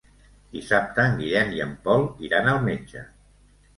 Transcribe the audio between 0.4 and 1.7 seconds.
Dissabte en Guillem i